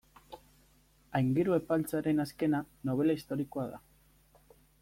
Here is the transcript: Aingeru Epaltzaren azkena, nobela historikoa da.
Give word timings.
Aingeru 1.19 1.55
Epaltzaren 1.59 2.25
azkena, 2.25 2.65
nobela 2.91 3.19
historikoa 3.21 3.71
da. 3.75 3.83